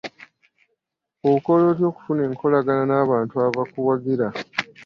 Okola 1.31 1.63
otya 1.71 1.85
okufuna 1.91 2.21
enkolagana 2.29 2.83
n'abantu 2.87 3.35
abakuwagira? 3.47 4.27